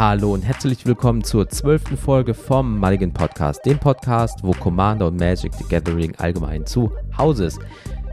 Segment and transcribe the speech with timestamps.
[0.00, 5.20] Hallo und herzlich willkommen zur zwölften Folge vom Mulligan Podcast, dem Podcast, wo Commander und
[5.20, 7.60] Magic the Gathering allgemein zu Hause ist.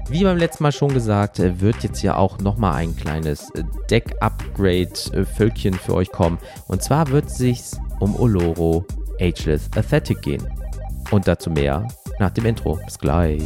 [0.09, 3.63] Wie beim letzten Mal schon gesagt, äh, wird jetzt ja auch nochmal ein kleines äh,
[3.89, 6.39] Deck-Upgrade-Völkchen für euch kommen.
[6.67, 7.63] Und zwar wird es sich
[8.01, 8.85] um Oloro
[9.21, 10.45] Ageless Aesthetic gehen.
[11.11, 11.87] Und dazu mehr
[12.19, 12.77] nach dem Intro.
[12.85, 13.43] Bis gleich.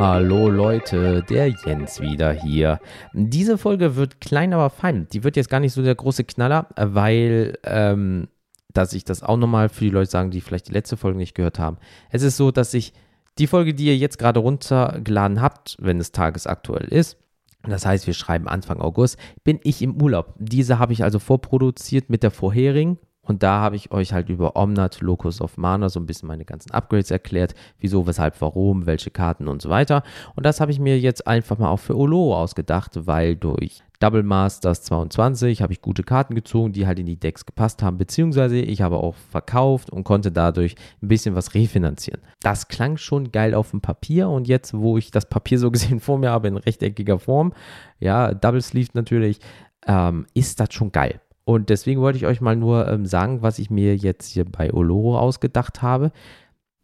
[0.00, 2.80] Hallo Leute, der Jens wieder hier.
[3.12, 5.06] Diese Folge wird klein, aber fein.
[5.12, 8.28] Die wird jetzt gar nicht so der große Knaller, weil, ähm,
[8.72, 11.34] dass ich das auch nochmal für die Leute sagen, die vielleicht die letzte Folge nicht
[11.34, 11.76] gehört haben.
[12.08, 12.94] Es ist so, dass ich
[13.36, 17.18] die Folge, die ihr jetzt gerade runtergeladen habt, wenn es tagesaktuell ist,
[17.64, 20.32] das heißt, wir schreiben Anfang August, bin ich im Urlaub.
[20.38, 22.96] Diese habe ich also vorproduziert mit der vorherigen
[23.30, 26.44] und da habe ich euch halt über Omnat, Locus of Mana so ein bisschen meine
[26.44, 30.02] ganzen Upgrades erklärt, wieso, weshalb, warum, welche Karten und so weiter.
[30.34, 34.24] Und das habe ich mir jetzt einfach mal auch für Olo ausgedacht, weil durch Double
[34.24, 38.58] Masters 22 habe ich gute Karten gezogen, die halt in die Decks gepasst haben, beziehungsweise
[38.58, 42.22] ich habe auch verkauft und konnte dadurch ein bisschen was refinanzieren.
[42.40, 46.00] Das klang schon geil auf dem Papier und jetzt, wo ich das Papier so gesehen
[46.00, 47.52] vor mir habe in rechteckiger Form,
[48.00, 49.38] ja, Double Sleeve natürlich,
[49.86, 51.20] ähm, ist das schon geil.
[51.50, 54.72] Und deswegen wollte ich euch mal nur ähm, sagen, was ich mir jetzt hier bei
[54.72, 56.12] Oloro ausgedacht habe.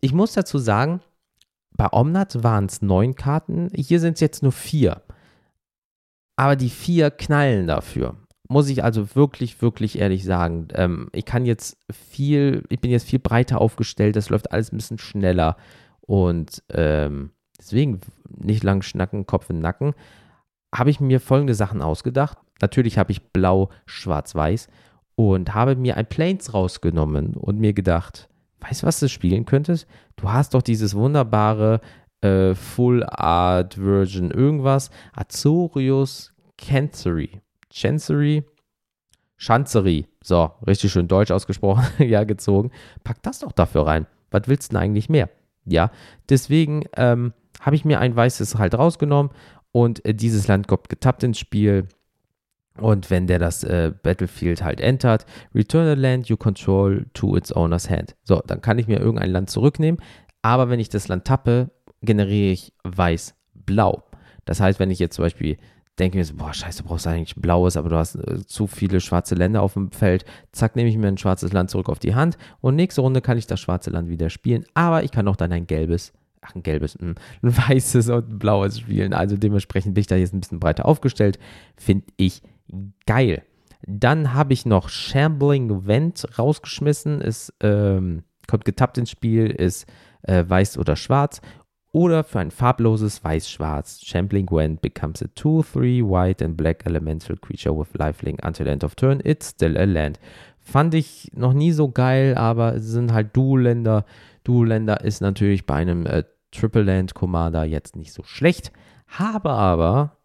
[0.00, 1.00] Ich muss dazu sagen,
[1.76, 5.02] bei Omnat waren es neun Karten, hier sind es jetzt nur vier.
[6.34, 8.16] Aber die vier knallen dafür.
[8.48, 10.66] Muss ich also wirklich, wirklich ehrlich sagen.
[10.74, 14.78] Ähm, ich kann jetzt viel, ich bin jetzt viel breiter aufgestellt, das läuft alles ein
[14.78, 15.56] bisschen schneller.
[16.00, 18.00] Und ähm, deswegen
[18.36, 19.94] nicht lang schnacken, Kopf in den Nacken.
[20.74, 22.38] Habe ich mir folgende Sachen ausgedacht.
[22.60, 24.68] Natürlich habe ich blau, schwarz, weiß
[25.16, 28.28] und habe mir ein Planes rausgenommen und mir gedacht,
[28.60, 29.86] weißt du, was du spielen könntest?
[30.16, 31.80] Du hast doch dieses wunderbare
[32.20, 37.40] äh, Full Art Version irgendwas, Azorius Chancery.
[37.70, 38.44] Chancery?
[39.38, 40.06] Chancery.
[40.22, 42.70] So, richtig schön deutsch ausgesprochen, ja, gezogen.
[43.04, 44.06] Pack das doch dafür rein.
[44.30, 45.28] Was willst du denn eigentlich mehr?
[45.64, 45.90] Ja,
[46.28, 49.32] deswegen ähm, habe ich mir ein weißes halt rausgenommen
[49.76, 51.86] und äh, dieses Land kommt getappt ins Spiel.
[52.78, 57.54] Und wenn der das äh, Battlefield halt entert, return a land you control to its
[57.54, 58.16] owner's hand.
[58.22, 60.00] So, dann kann ich mir irgendein Land zurücknehmen.
[60.40, 64.02] Aber wenn ich das Land tappe, generiere ich weiß-blau.
[64.46, 65.58] Das heißt, wenn ich jetzt zum Beispiel
[65.98, 69.00] denke mir so, boah, scheiße, du brauchst eigentlich blaues, aber du hast äh, zu viele
[69.00, 70.24] schwarze Länder auf dem Feld.
[70.52, 73.36] Zack, nehme ich mir ein schwarzes Land zurück auf die Hand und nächste Runde kann
[73.36, 76.14] ich das schwarze Land wieder spielen, aber ich kann auch dann ein gelbes,
[76.46, 79.12] ach, ein gelbes, ein, weißes und ein blaues spielen.
[79.12, 81.38] Also dementsprechend bin ich da jetzt ein bisschen breiter aufgestellt.
[81.76, 82.42] Finde ich
[83.06, 83.42] geil.
[83.86, 87.20] Dann habe ich noch Shambling Vent rausgeschmissen.
[87.20, 89.86] Ist, ähm, kommt getappt ins Spiel, ist
[90.22, 91.40] äh, weiß oder schwarz.
[91.92, 94.02] Oder für ein farbloses Weiß-Schwarz.
[94.04, 98.94] Shambling Vent becomes a 2-3 white and black elemental creature with lifelink until end of
[98.96, 99.22] turn.
[99.24, 100.20] It's still a land.
[100.60, 104.04] Fand ich noch nie so geil, aber es sind halt Dual-Länder.
[104.44, 106.24] Dual-Länder ist natürlich bei einem äh,
[106.56, 108.72] Triple-Land Commander jetzt nicht so schlecht.
[109.06, 110.16] Habe aber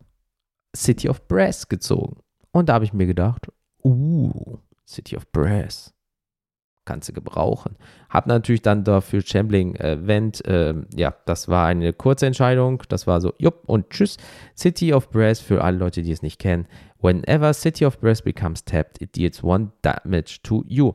[0.76, 2.22] City of Brass gezogen.
[2.52, 3.52] Und da habe ich mir gedacht,
[3.84, 5.94] uh, City of Brass.
[6.84, 7.78] Kannst du gebrauchen.
[8.10, 12.82] Hab natürlich dann dafür Chambling Event, äh, ja, das war eine kurze Entscheidung.
[12.90, 14.18] Das war so, jupp und tschüss.
[14.58, 16.68] City of Brass für alle Leute, die es nicht kennen.
[17.00, 20.94] Whenever City of Brass becomes tapped, it deals one damage to you.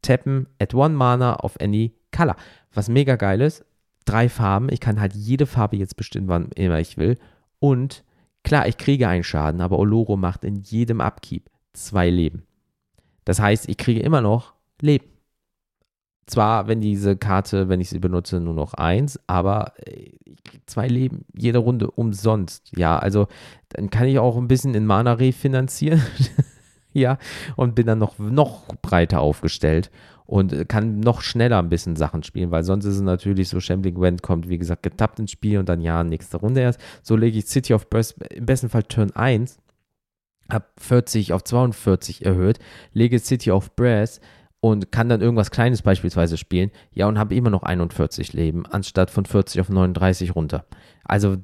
[0.00, 2.36] Tappen at one mana of any color.
[2.72, 3.65] Was mega geil ist,
[4.06, 4.68] drei Farben.
[4.70, 7.18] Ich kann halt jede Farbe jetzt bestimmen, wann immer ich will.
[7.58, 8.04] Und
[8.46, 12.44] Klar, ich kriege einen Schaden, aber Oloro macht in jedem Upkeep zwei Leben.
[13.24, 15.06] Das heißt, ich kriege immer noch Leben.
[16.26, 20.12] Zwar, wenn diese Karte, wenn ich sie benutze, nur noch eins, aber äh,
[20.66, 22.70] zwei Leben jede Runde umsonst.
[22.76, 23.26] Ja, also
[23.70, 26.00] dann kann ich auch ein bisschen in Mana refinanzieren.
[26.92, 27.18] ja,
[27.56, 29.90] und bin dann noch, noch breiter aufgestellt
[30.26, 34.00] und kann noch schneller ein bisschen Sachen spielen, weil sonst ist es natürlich so, Shambling
[34.00, 36.80] Wend kommt, wie gesagt, getappt ins Spiel und dann ja, nächste Runde erst.
[37.02, 39.58] So lege ich City of Burst im besten Fall Turn 1,
[40.50, 42.58] habe 40 auf 42 erhöht,
[42.92, 44.20] lege City of Brass
[44.60, 49.10] und kann dann irgendwas Kleines beispielsweise spielen, ja, und habe immer noch 41 Leben, anstatt
[49.10, 50.66] von 40 auf 39 runter.
[51.04, 51.36] Also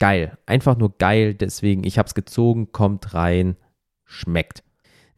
[0.00, 3.56] geil, einfach nur geil, deswegen, ich habe es gezogen, kommt rein,
[4.04, 4.64] schmeckt.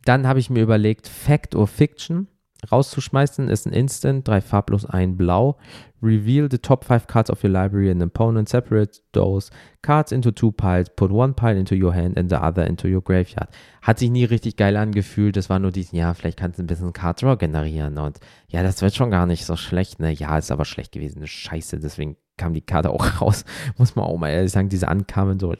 [0.04, 2.28] Dann habe ich mir überlegt, Fact or Fiction
[2.70, 5.56] rauszuschmeißen ist ein Instant, drei farblos, ein blau.
[6.02, 9.50] Reveal the top five cards of your library and opponent, separate those
[9.80, 13.00] cards into two piles, put one pile into your hand and the other into your
[13.00, 13.48] graveyard.
[13.80, 16.66] Hat sich nie richtig geil angefühlt, das war nur diesen, ja, vielleicht kannst du ein
[16.66, 20.12] bisschen Card Draw generieren und ja, das wird schon gar nicht so schlecht, ne?
[20.12, 23.46] Ja, ist aber schlecht gewesen, eine Scheiße, deswegen kam die Karte auch raus,
[23.78, 25.54] muss man auch mal ehrlich sagen, diese ankamen so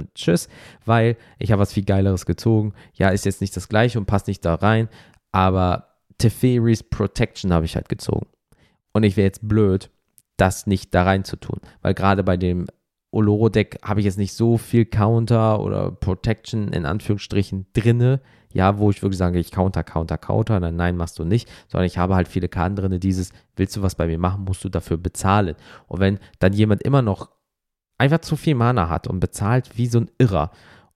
[0.00, 0.48] und tschüss,
[0.84, 2.72] weil ich habe was viel Geileres gezogen.
[2.94, 4.88] Ja, ist jetzt nicht das gleiche und passt nicht da rein,
[5.32, 5.89] aber
[6.20, 8.26] Teferis Protection habe ich halt gezogen.
[8.92, 9.90] Und ich wäre jetzt blöd,
[10.36, 12.66] das nicht da rein zu tun, weil gerade bei dem
[13.12, 18.20] Oloro-Deck habe ich jetzt nicht so viel Counter oder Protection in Anführungsstrichen drinne,
[18.52, 21.86] ja, wo ich wirklich sage, ich counter, counter, counter, dann nein, machst du nicht, sondern
[21.86, 24.68] ich habe halt viele Karten drinne, dieses, willst du was bei mir machen, musst du
[24.68, 25.56] dafür bezahlen.
[25.88, 27.30] Und wenn dann jemand immer noch
[27.98, 30.50] einfach zu viel Mana hat und bezahlt wie so ein Irrer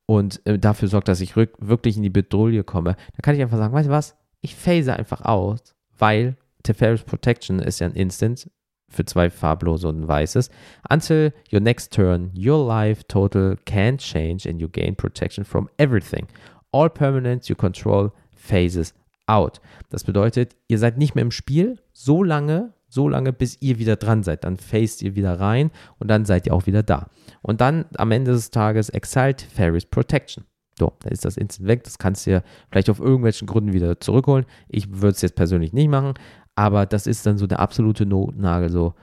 [0.07, 3.59] und äh, dafür sorgt, dass ich wirklich in die Bedrohung komme, dann kann ich einfach
[3.59, 8.51] sagen, weißt du was, ich phase einfach aus, weil Teferis Protection ist ja ein Instant
[8.89, 10.51] für zwei farblose und ein weißes.
[10.91, 16.27] Until your next turn, your life total can change and you gain protection from everything.
[16.73, 18.95] All permanents you control phases
[19.27, 19.61] out.
[19.89, 23.97] Das bedeutet, ihr seid nicht mehr im Spiel so lange, so lange, bis ihr wieder
[23.97, 24.45] dran seid.
[24.45, 27.09] Dann phased ihr wieder rein und dann seid ihr auch wieder da.
[27.41, 30.45] Und dann am Ende des Tages Exiled Fairies Protection.
[30.79, 31.85] So, dann ist das Instant weg.
[31.85, 34.45] Das kannst du ja vielleicht auf irgendwelchen Gründen wieder zurückholen.
[34.69, 36.15] Ich würde es jetzt persönlich nicht machen,
[36.57, 38.71] aber das ist dann so der absolute Notnagel.
[38.71, 38.95] So,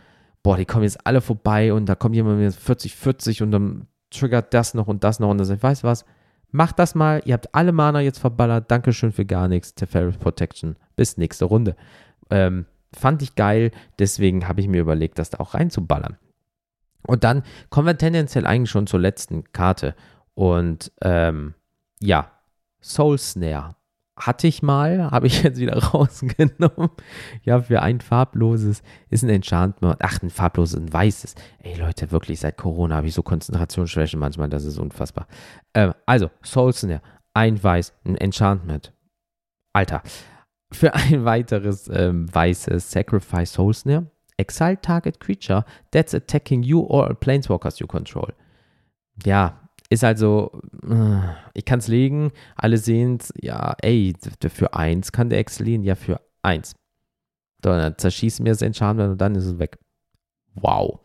[0.43, 3.87] boah, die kommen jetzt alle vorbei und da kommt jemand mit 40, 40 und dann
[4.09, 6.05] triggert das noch und das noch und sagt, weißt du was?
[6.51, 7.21] Macht das mal.
[7.23, 8.69] Ihr habt alle Mana jetzt verballert.
[8.69, 9.73] Dankeschön für gar nichts.
[9.73, 10.75] Teferi's Protection.
[10.97, 11.77] Bis nächste Runde.
[12.29, 13.71] Ähm, fand ich geil.
[13.99, 16.17] Deswegen habe ich mir überlegt, das da auch reinzuballern.
[17.07, 19.95] Und dann kommen wir tendenziell eigentlich schon zur letzten Karte.
[20.33, 21.53] Und ähm,
[22.01, 22.31] ja,
[22.81, 23.75] Soul Snare
[24.17, 26.89] hatte ich mal, habe ich jetzt wieder rausgenommen.
[27.43, 29.97] Ja, für ein farbloses ist ein Enchantment.
[30.01, 31.35] Ach, ein farbloses, ein weißes.
[31.59, 35.27] Ey Leute, wirklich, seit Corona habe ich so Konzentrationsschwäche manchmal, das ist unfassbar.
[35.73, 37.01] Ähm, also, Soul Snare,
[37.33, 38.93] ein weiß, ein Enchantment.
[39.73, 40.03] Alter.
[40.71, 44.11] Für ein weiteres ähm, weißes Sacrifice Soul Snare.
[44.37, 48.33] Exile target creature that's attacking you or planeswalkers you control.
[49.23, 50.61] Ja, ist also,
[51.53, 54.13] ich kann es legen, alle sehen es, ja, ey,
[54.49, 56.75] für eins kann der exzelieren, ja, für eins.
[57.61, 59.79] Dann zerschießen wir das Enchantment und dann ist es weg.
[60.55, 60.99] Wow.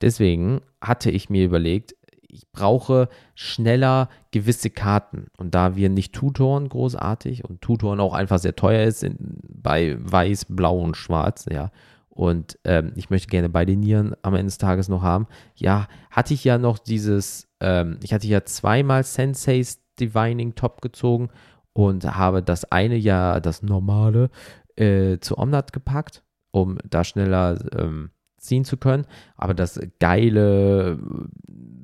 [0.00, 1.94] Deswegen hatte ich mir überlegt,
[2.32, 5.26] ich brauche schneller gewisse Karten.
[5.36, 9.96] Und da wir nicht tutoren großartig und tutoren auch einfach sehr teuer ist in, bei
[9.98, 11.70] Weiß, Blau und Schwarz, ja,
[12.10, 15.26] und ähm, ich möchte gerne beide Nieren am Ende des Tages noch haben.
[15.54, 21.30] Ja, hatte ich ja noch dieses, ähm, ich hatte ja zweimal Sensei's Divining Top gezogen
[21.72, 24.30] und habe das eine ja, das normale,
[24.76, 28.10] äh, zu Omnat gepackt, um da schneller ähm,
[28.40, 29.06] ziehen zu können.
[29.36, 30.98] Aber das geile,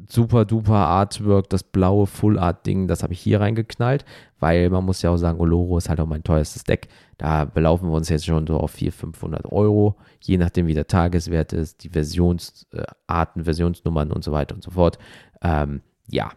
[0.08, 4.05] super duper Artwork, das blaue Full Art Ding, das habe ich hier reingeknallt,
[4.38, 6.88] weil man muss ja auch sagen, Oloro ist halt auch mein teuerstes Deck.
[7.19, 10.87] Da belaufen wir uns jetzt schon so auf 400, 500 Euro, je nachdem wie der
[10.87, 14.99] Tageswert ist, die Versionsarten, Versionsnummern und so weiter und so fort.
[15.43, 16.31] Ähm, ja,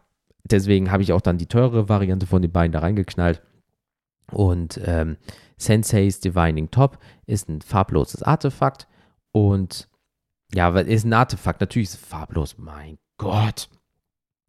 [0.43, 3.41] deswegen habe ich auch dann die teure Variante von den beiden da reingeknallt.
[4.31, 5.17] Und ähm,
[5.57, 8.87] Sensei's Divining Top ist ein farbloses Artefakt
[9.31, 9.89] und
[10.53, 11.61] ja, ist ein Artefakt.
[11.61, 12.57] Natürlich ist es farblos.
[12.57, 13.69] Mein Gott.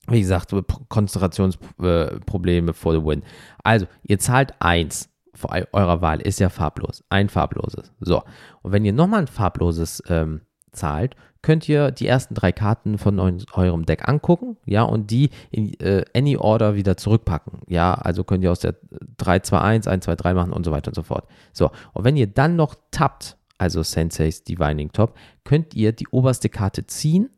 [0.08, 0.54] Wie gesagt,
[0.88, 3.22] Konzentrationsprobleme vor the win.
[3.62, 6.20] Also, ihr zahlt eins vor eurer Wahl.
[6.20, 7.04] Ist ja farblos.
[7.10, 7.92] Ein farbloses.
[8.00, 8.22] So.
[8.62, 10.40] Und wenn ihr nochmal ein farbloses ähm,
[10.72, 15.72] zahlt, könnt ihr die ersten drei Karten von eurem Deck angucken, ja, und die in
[15.80, 18.74] äh, any order wieder zurückpacken, ja, also könnt ihr aus der
[19.16, 21.26] 3, 2, 1, 1, 2, 3 machen und so weiter und so fort.
[21.52, 26.48] So, und wenn ihr dann noch tappt, also Sensei's Divining Top, könnt ihr die oberste
[26.48, 27.28] Karte ziehen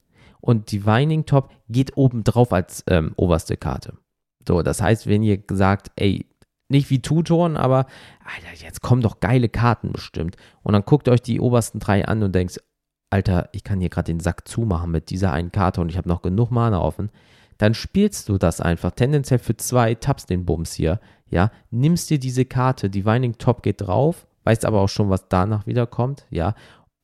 [0.41, 3.99] und Divining Top geht oben drauf als ähm, oberste Karte.
[4.47, 6.27] So, das heißt, wenn ihr sagt, ey,
[6.69, 7.87] nicht wie Tutoren, aber
[8.25, 10.37] Alter, jetzt kommen doch geile Karten bestimmt.
[10.63, 12.63] Und dann guckt euch die obersten drei an und denkt,
[13.11, 16.09] Alter, ich kann hier gerade den Sack zumachen mit dieser einen Karte und ich habe
[16.09, 17.11] noch genug Mana offen.
[17.59, 22.19] Dann spielst du das einfach tendenziell für zwei, tappst den Bums hier, ja, nimmst dir
[22.19, 26.55] diese Karte, Divining Top geht drauf weißt aber auch schon, was danach wieder kommt, ja,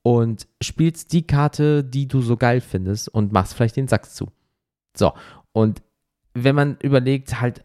[0.02, 4.28] und spielst die Karte, die du so geil findest und machst vielleicht den Sack zu.
[4.96, 5.12] So,
[5.52, 5.82] und
[6.34, 7.60] wenn man überlegt, halt,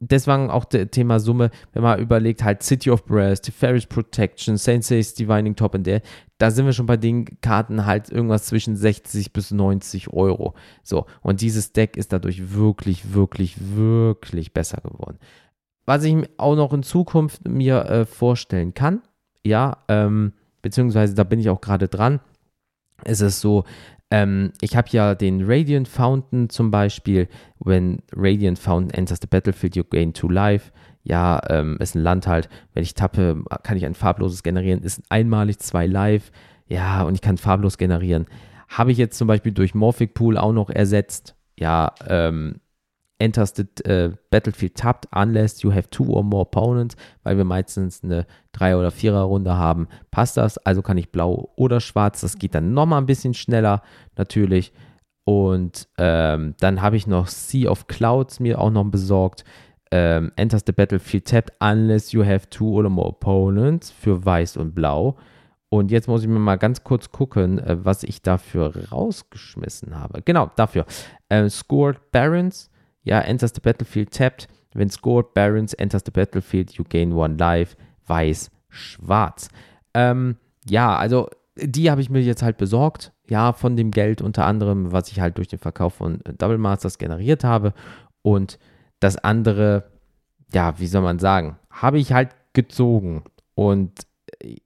[0.00, 5.14] deswegen auch das Thema Summe, wenn man überlegt, halt City of Brass, Ferris Protection, Sensei's
[5.14, 6.02] Divining Top und der,
[6.38, 10.54] da sind wir schon bei den Karten halt irgendwas zwischen 60 bis 90 Euro.
[10.82, 15.18] So, und dieses Deck ist dadurch wirklich, wirklich, wirklich besser geworden.
[15.84, 19.02] Was ich auch noch in Zukunft mir äh, vorstellen kann,
[19.44, 22.20] Ja, ähm, beziehungsweise da bin ich auch gerade dran.
[23.04, 23.64] Es ist so,
[24.10, 27.28] ähm, ich habe ja den Radiant Fountain zum Beispiel.
[27.58, 30.72] When Radiant Fountain enters the battlefield, you gain two life.
[31.04, 32.48] Ja, ähm, ist ein Land halt.
[32.74, 34.82] Wenn ich tappe, kann ich ein farbloses generieren.
[34.82, 36.30] Ist einmalig zwei live.
[36.66, 38.26] Ja, und ich kann farblos generieren.
[38.68, 41.34] Habe ich jetzt zum Beispiel durch Morphic Pool auch noch ersetzt.
[41.58, 42.60] Ja, ähm,
[43.18, 48.02] enters the uh, battlefield tapped unless you have two or more opponents, weil wir meistens
[48.02, 50.58] eine 3 oder 4er Runde haben, passt das.
[50.58, 52.20] Also kann ich blau oder schwarz.
[52.20, 53.82] Das geht dann nochmal ein bisschen schneller
[54.16, 54.72] natürlich.
[55.24, 59.44] Und ähm, dann habe ich noch Sea of Clouds mir auch noch besorgt.
[59.90, 64.74] Ähm, enters the battlefield tapped unless you have two or more opponents für weiß und
[64.74, 65.16] blau.
[65.70, 70.22] Und jetzt muss ich mir mal ganz kurz gucken, äh, was ich dafür rausgeschmissen habe.
[70.22, 70.86] Genau, dafür.
[71.28, 72.70] Äh, scored Barons
[73.08, 74.48] ja, enters the battlefield tapped.
[74.74, 77.76] When scored Barons enters the battlefield, you gain one life.
[78.06, 79.48] Weiß, schwarz.
[79.94, 80.36] Ähm,
[80.68, 83.12] ja, also die habe ich mir jetzt halt besorgt.
[83.28, 86.98] Ja, von dem Geld unter anderem, was ich halt durch den Verkauf von Double Masters
[86.98, 87.72] generiert habe.
[88.22, 88.58] Und
[89.00, 89.90] das andere,
[90.52, 93.24] ja, wie soll man sagen, habe ich halt gezogen.
[93.54, 93.92] Und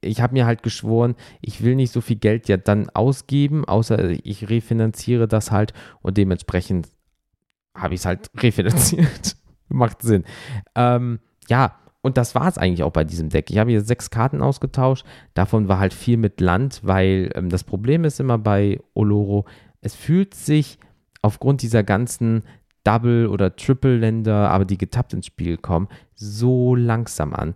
[0.01, 4.11] ich habe mir halt geschworen, ich will nicht so viel Geld ja dann ausgeben, außer
[4.25, 5.73] ich refinanziere das halt
[6.03, 6.89] und dementsprechend
[7.75, 9.37] habe ich es halt refinanziert.
[9.69, 10.25] Macht Sinn.
[10.75, 13.51] Ähm, ja, und das war es eigentlich auch bei diesem Deck.
[13.51, 15.07] Ich habe hier sechs Karten ausgetauscht.
[15.35, 19.47] Davon war halt viel mit Land, weil ähm, das Problem ist immer bei Oloro,
[19.81, 20.79] es fühlt sich
[21.23, 22.43] aufgrund dieser ganzen
[22.85, 27.55] Double- oder Triple-Länder, aber die getappt ins Spiel kommen, so langsam an.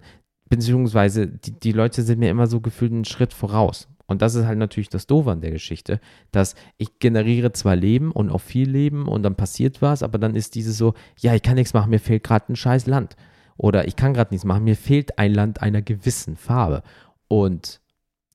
[0.49, 3.89] Beziehungsweise die, die Leute sind mir immer so gefühlt einen Schritt voraus.
[4.07, 8.13] Und das ist halt natürlich das Doofe an der Geschichte, dass ich generiere zwar Leben
[8.13, 11.43] und auch viel Leben und dann passiert was, aber dann ist dieses so, ja, ich
[11.43, 13.17] kann nichts machen, mir fehlt gerade ein scheiß Land.
[13.57, 16.83] Oder ich kann gerade nichts machen, mir fehlt ein Land einer gewissen Farbe.
[17.29, 17.81] Und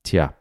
[0.02, 0.34] tja,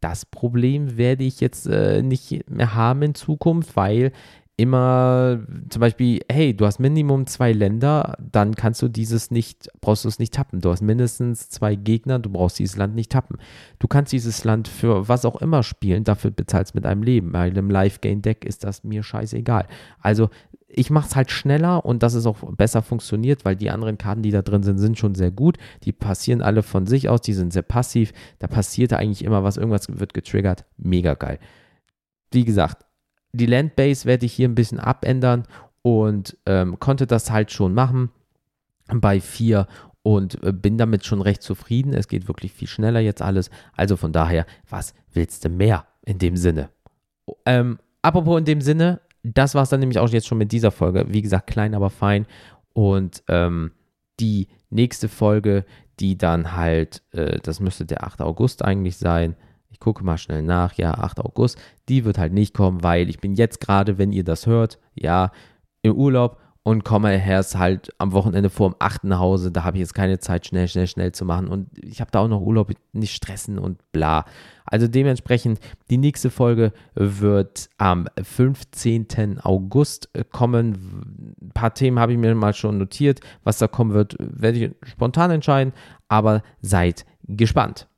[0.00, 4.12] das Problem werde ich jetzt äh, nicht mehr haben in Zukunft, weil
[4.58, 5.38] immer
[5.70, 10.08] zum Beispiel, hey, du hast Minimum zwei Länder, dann kannst du dieses nicht, brauchst du
[10.08, 10.60] es nicht tappen.
[10.60, 13.38] Du hast mindestens zwei Gegner, du brauchst dieses Land nicht tappen.
[13.78, 17.30] Du kannst dieses Land für was auch immer spielen, dafür bezahlst du mit einem Leben.
[17.30, 19.68] Bei einem Live-Game-Deck ist das mir scheißegal.
[20.00, 20.28] Also
[20.66, 24.22] ich mache es halt schneller und dass es auch besser funktioniert, weil die anderen Karten,
[24.22, 25.56] die da drin sind, sind schon sehr gut.
[25.84, 28.12] Die passieren alle von sich aus, die sind sehr passiv.
[28.40, 30.64] Da passiert eigentlich immer was, irgendwas wird getriggert.
[30.76, 31.38] Mega geil.
[32.32, 32.84] Wie gesagt,
[33.32, 35.44] die Landbase werde ich hier ein bisschen abändern
[35.82, 38.10] und ähm, konnte das halt schon machen
[38.88, 39.66] bei 4
[40.02, 41.92] und äh, bin damit schon recht zufrieden.
[41.92, 43.50] Es geht wirklich viel schneller jetzt alles.
[43.76, 46.70] Also von daher, was willst du mehr in dem Sinne?
[47.44, 50.70] Ähm, apropos in dem Sinne, das war es dann nämlich auch jetzt schon mit dieser
[50.70, 51.06] Folge.
[51.08, 52.26] Wie gesagt, klein, aber fein.
[52.72, 53.72] Und ähm,
[54.20, 55.64] die nächste Folge,
[56.00, 58.22] die dann halt, äh, das müsste der 8.
[58.22, 59.36] August eigentlich sein,
[59.78, 61.20] ich gucke mal schnell nach, ja, 8.
[61.20, 61.56] August,
[61.88, 65.30] die wird halt nicht kommen, weil ich bin jetzt gerade, wenn ihr das hört, ja,
[65.82, 69.04] im Urlaub und komme erst halt am Wochenende vor dem 8.
[69.04, 69.52] nach Hause.
[69.52, 71.46] Da habe ich jetzt keine Zeit, schnell, schnell, schnell zu machen.
[71.46, 74.24] Und ich habe da auch noch Urlaub, nicht stressen und bla.
[74.66, 79.38] Also dementsprechend, die nächste Folge wird am 15.
[79.42, 81.36] August kommen.
[81.40, 83.20] Ein paar Themen habe ich mir mal schon notiert.
[83.44, 85.72] Was da kommen wird, werde ich spontan entscheiden.
[86.08, 87.88] Aber seid gespannt.